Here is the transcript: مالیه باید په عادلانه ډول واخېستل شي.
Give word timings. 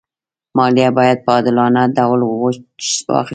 مالیه 0.57 0.89
باید 0.99 1.17
په 1.25 1.31
عادلانه 1.35 1.81
ډول 1.97 2.19
واخېستل 2.21 3.21
شي. 3.25 3.29